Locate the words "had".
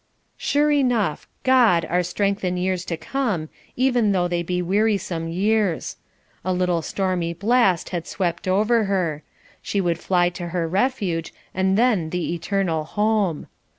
7.89-8.07